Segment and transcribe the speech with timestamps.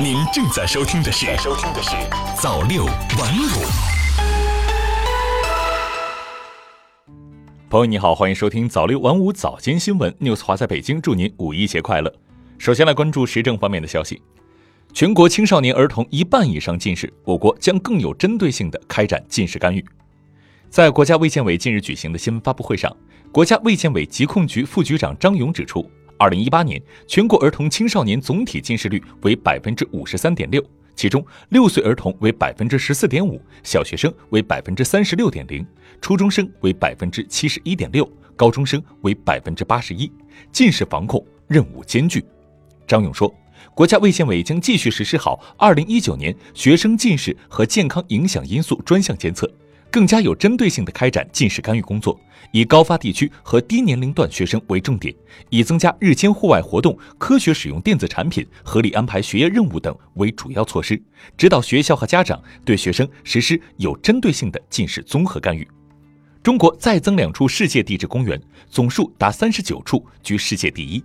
[0.00, 1.90] 您正在收听的是《收听的是
[2.40, 3.46] 早六晚五》。
[7.68, 12.12] 朋友你好，欢迎收听早六晚五早间新闻，news 华在北京，祝您五一节快乐。
[12.58, 14.22] 首先来关注时政方面的消息，
[14.92, 19.84] 全国青少年儿童一半以上近视，我国将更有针对性的开展近视干预。
[20.70, 22.94] 在国家卫健委近日举行的新闻发布会上，
[23.30, 25.88] 国家卫健委疾控局副局长张勇指出。
[26.22, 30.64] 二零一八年，全国儿童青少年总体近视率为百分之五十三点六，
[30.94, 35.66] 其中六岁儿童为百分之十四点五，小学生为百分之三十六点零，
[36.00, 40.08] 初中生为百分之七十一点六，高中生为百分之八十一。
[40.52, 42.24] 近视防控任务艰巨。
[42.86, 43.34] 张勇说，
[43.74, 49.52] 国家卫健委将继续实施好二零一九年学生近视和健康影响因素专项监测。
[49.92, 52.18] 更加有针对性的开展近视干预工作，
[52.50, 55.14] 以高发地区和低年龄段学生为重点，
[55.50, 61.00] 以增加日间户外活动、科学使用电子产品、合理安排学业任务等为主要措施，
[61.36, 65.68] 指导学校和家长对学生实施有针对性的近视综合干预。
[66.42, 71.04] 中国再增两处世界地质公园，总数达三十九处，居世界第一。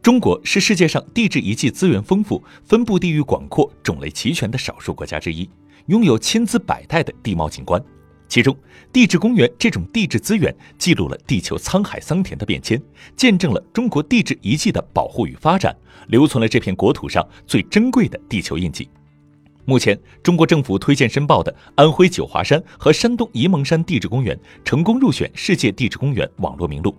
[0.00, 5.46] 中国是世界上地质遗迹资源丰富、分布地域广阔、种类齐全的少数国家之一。
[5.86, 7.84] 拥有千姿百态的地貌景观，
[8.32, 8.56] 其中
[8.90, 12.82] 地质公园这种地质资源记录了地球沧海桑田的变迁，
[13.14, 15.76] 见证了中国地质遗迹的保护与发展，
[16.08, 18.88] 留存了这片国土上最珍贵的地球印记。
[19.66, 26.96] 目前，中国政府推荐申报的安徽九华山和山东沂蒙山地质公园成功入选世界地质公园网络名录，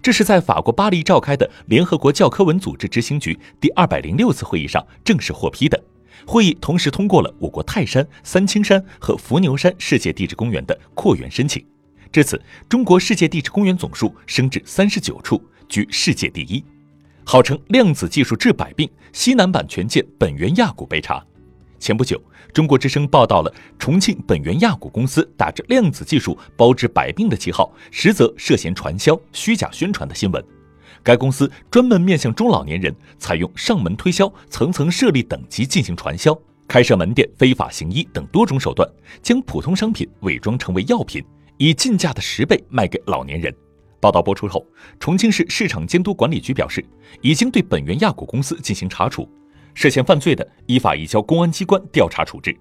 [0.00, 5.82] 这是在法国巴黎召开的联合国教科文组织执行局第二百零六次会议上正式获批的。
[6.26, 11.64] 会议同时通过了我国泰山、三清山和伏牛山世界地质公园的扩园申请。
[12.12, 16.62] 至此，中国世界地质公园总数升至三十九处，居世界第一。
[17.24, 21.24] 号称量子技术治百病，西南版权界本源亚股被查。
[21.78, 22.20] 前不久，
[22.52, 30.42] 中国之声报道了重庆本源亚股公司打着量子技术包治百病的旗号，实则涉嫌传销、虚假宣传的新闻。
[31.06, 36.36] 该公司专门面向中老年人，采用上门推销、层层设立等级进行传销，
[36.66, 38.90] 开设门店、非法行医等多种手段，
[39.22, 41.24] 将普通商品伪装成为药品，
[41.58, 43.54] 以进价的十倍卖给老年人。
[44.00, 44.66] 报道播出后，
[44.98, 46.84] 重庆市市场监督管理局表示，
[47.20, 49.28] 已经对本源亚股公司进行查处，
[49.74, 52.52] 涉嫌犯罪的依法移交公安机关调查处置。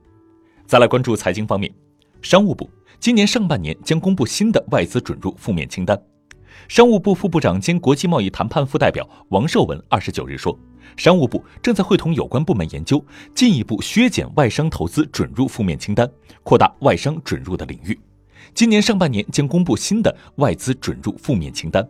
[0.67, 1.73] 再来关注财经方面，
[2.22, 2.69] 商务部
[3.00, 6.00] 今年上半年将公布新的外资准入负面清单。
[6.68, 10.58] 商务部副部长兼国际贸易谈判副代表王受文二十九日说，
[10.98, 16.10] 商务部正在会同有关部门研究，进一步削减外商投资准入负面清单，
[16.44, 18.00] 扩大外商准入的领域。
[18.54, 21.88] 今年上半年将公布新的外资准入负面清单。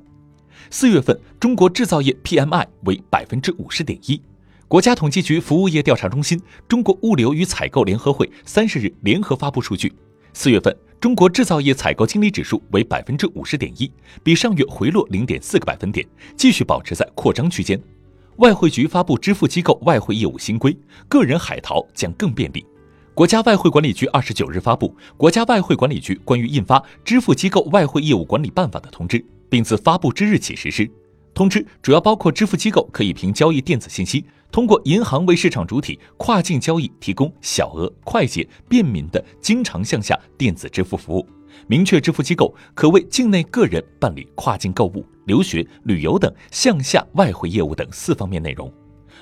[0.69, 4.21] 四月份中国制造业 PMI 为百分之五十点一。
[4.67, 9.93] 国家统计局服务业调查中心、中国物流与采购联合会三十日联合发布数据，
[10.33, 10.75] 四月份。
[11.05, 13.91] 中国制造业采购经理指数为百分之五十点一，
[14.23, 16.03] 比上月回落零点四个百分点，
[16.35, 17.79] 继续保持在扩张区间。
[18.37, 20.75] 外汇局发布支付机构外汇业务新规，
[21.07, 22.65] 个人海淘将更便利。
[23.13, 30.89] 国家外汇管理局二十九日发布《国家外汇管理局关于印发支付机构外汇业务管理办法》的通知，并自发布之日起实施。
[31.35, 41.27] 通知主要包括支付机构可以凭交易电子信息，通过银行为市场主体跨境交易提供小额、快捷、便民的经常向下电子支付服务。
[41.67, 48.71] 明确支付机构可为境内个人办理跨境购物、留学、旅游等向下外汇业务等四方面内容。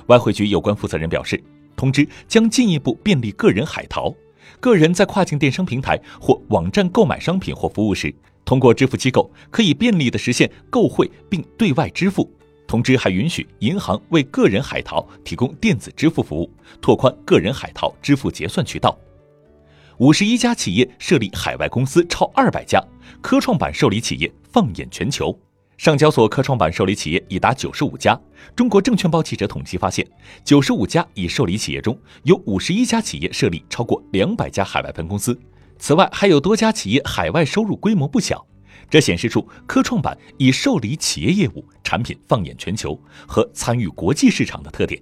[0.05, 1.43] 外汇局有关负责人表示，
[1.75, 4.13] 通知将进一步便利个人海淘。
[4.59, 8.13] 个人在跨境电商平台或网站购买商品或服务时。
[8.45, 12.29] 通过支付机构可以便利地实现购汇并对外支付。
[12.73, 16.49] 通知还允许银行为个人海淘提供电子支付服务，
[16.81, 18.97] 拓宽个人海淘支付结算渠道。
[19.99, 22.83] 五十一家企业设立海外公司超二百家，
[23.21, 25.39] 科创板受理企业放眼全球。
[25.77, 28.19] 上交所科创板受理企业已达九十五家。
[28.55, 30.03] 中国证券报记者统计发现，
[30.43, 35.39] 九十五家已受理企业中有五十一家企业设立超过两百家海外分公司。
[35.77, 38.43] 此外，还有多家企业海外收入规模不小，
[38.93, 42.95] 这显示出科创板以受理企业业务、产品放眼全球
[43.27, 45.01] 和参与国际市场的特点。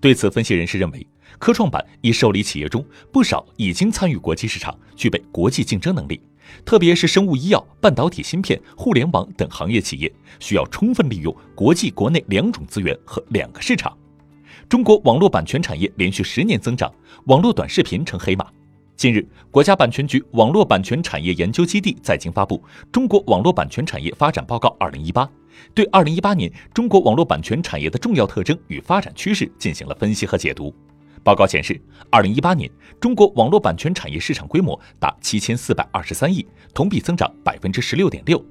[0.00, 1.06] 对此，分析人士认为，
[1.38, 6.18] 科创板已受理企业中不少已经参与国际市场，具备国际竞争能力，
[6.64, 10.10] 特别是生物医药、半导体芯片、互联网等行业企业，
[10.40, 13.94] 需要充分利用国际、国内两种资源和两个市场。
[14.66, 16.90] 中国网络版权产业连续十年增长，
[17.26, 18.46] 网络短视频成黑马。
[18.96, 22.56] 近日，国家版权局网络版权产业研究基地在京发布
[22.90, 25.22] 《中国网络版权产业发展报告（二零一八）》，
[25.74, 30.74] 对二零一八年中国网络版权产业的重要特征与发展趋势进行了分析和解读。
[31.22, 31.78] 报告显示，
[32.08, 38.42] 二零一八年中国网络版权产业市场规模达七千四百二十三亿，同比增长百分之十六点六。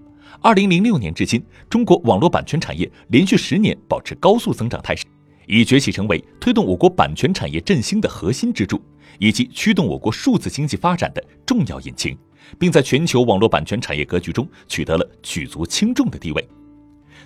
[0.42, 5.06] 二零零六年至今，中国网络版权产业连续十年保持高速增长态势，
[5.48, 8.80] 已崛起成为推动我国版权产业振兴的核心支柱，
[9.20, 12.18] 以及驱动我国数字经济发展的重要引擎，
[12.60, 16.48] 并在全球网络版权产业格局中取得了举足轻重的地位。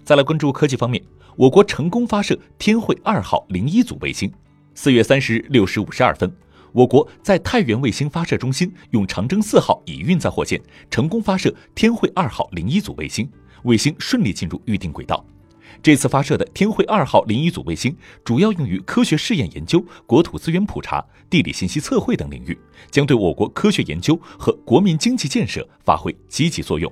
[0.04, 1.04] 再来关注科技方面，
[1.36, 4.32] 我国成功发射天绘二号零一组卫星。
[4.74, 6.32] 四月三十日六时五十二分，
[6.72, 13.30] 我国在太原卫星发射中心用长征四号乙运载火箭成功发射天绘二号零一组卫星，
[13.64, 15.26] 卫星顺利进入预定轨道。
[15.82, 22.58] 这次发射的天绘二号零一组卫星主要用于科学试验研究、国土资源普查、地理信息测绘等领域，
[22.92, 26.92] 将对我国科学研究和国民经济建设发挥积极作用。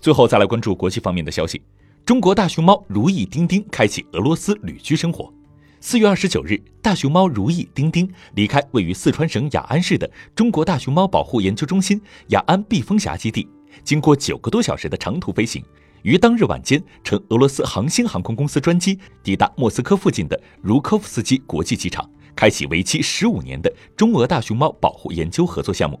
[0.00, 1.60] 最后再来关注国际方面的消息：
[2.04, 5.32] 中国大熊猫如意丁丁开启俄罗斯旅居生活。
[5.80, 13.48] 四月二十九日，大熊猫如意丁丁离开位于四川省雅安市的中国大熊猫保护研究中心雅安避风峡基地，
[13.84, 15.62] 经过九个多小时的长途飞行，
[16.02, 26.00] 于当日晚间乘俄罗斯航星航空公司专机抵达莫斯科附近的茹科夫斯基国际机场，开启为期十五年的中俄大熊猫保护研究合作项目。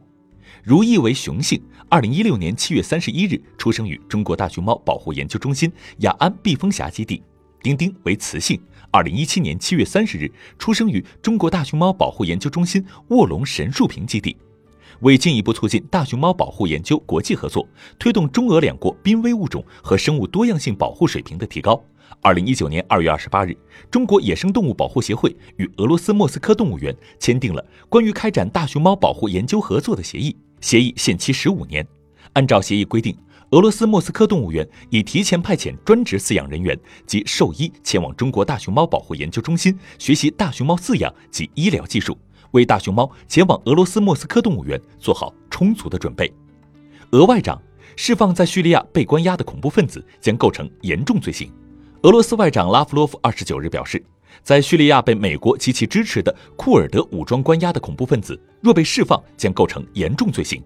[0.62, 7.22] 如意为雄性，二零一六年七月三十一日出生于中国大熊猫保护研究中心雅安避风峡基地。
[7.60, 8.60] 丁丁为雌性，
[8.90, 14.36] 二零一七年七月三十日出生于中国大熊猫保护研究中心卧龙神树坪基地。
[15.00, 17.66] 为进一步促进大熊猫保护研究国际合作，
[17.98, 21.82] 推动中俄两国濒危物种和生物多样性保护水平的提高，
[22.20, 23.56] 二零一九年二月二十八日，
[23.90, 31.86] 中国野生动物保护协会与俄罗斯莫斯科动物园签订了关于开展大熊猫保护研究合作的协议，协议限期十五年。
[32.32, 33.16] 按照协议规定。
[33.52, 42.14] 俄罗斯莫斯科动物园已提前派遣专职饲养人员及兽医前往中国大熊猫保护研究中心学习大熊猫饲养及医疗技术，
[42.52, 46.32] 为大熊猫前往俄罗斯莫斯科动物园做好充足的准备。
[47.10, 47.60] 俄外长
[47.96, 51.50] 释放在叙利亚被关押的恐怖分子将构成严重罪行。
[52.02, 54.00] 俄罗斯外长拉夫罗夫二十九日表示，
[54.42, 60.62] 在叙利亚被美国及其支持的库尔德武装关押的恐怖分子若被释放，将构成严重罪行。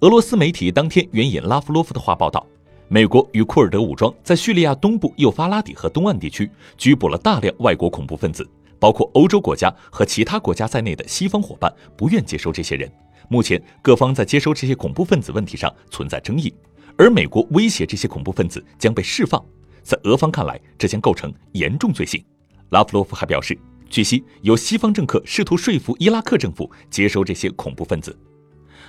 [0.00, 2.46] 俄罗斯媒体当天援引拉夫罗夫的话报道，
[2.88, 8.48] 美国与库尔德武装在叙利亚东部幼发拉底河东岸地区拘捕了大量外国恐怖分子，
[8.80, 12.90] 包括欧洲国家和其他国家在内的西方伙伴不愿接收这些人。
[13.28, 16.52] 目前，各方在接收这些恐怖分子问题上存在争议，
[16.96, 19.40] 而美国威胁这些恐怖分子将被释放，
[19.84, 22.24] 在俄方看来，这将构成严重罪行。
[22.70, 23.56] 拉夫罗夫还表示，
[23.88, 28.18] 据悉有西方政客试图说服伊拉克政府接收这些恐怖分子。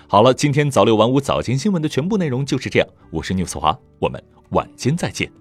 [0.08, 2.88] 好了，今天早六晚五早间新闻的全部内容就是这样。
[3.12, 5.41] 我是 news 华，我们晚间再见。